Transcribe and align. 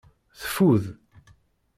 Teffud. 0.41 0.85